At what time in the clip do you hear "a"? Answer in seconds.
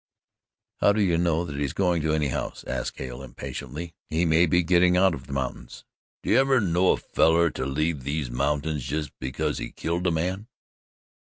6.93-6.97, 10.07-10.11